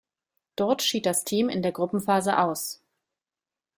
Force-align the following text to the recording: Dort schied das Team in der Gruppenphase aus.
Dort 0.55 0.81
schied 0.81 1.05
das 1.05 1.25
Team 1.25 1.47
in 1.47 1.61
der 1.61 1.71
Gruppenphase 1.73 2.39
aus. 2.39 2.81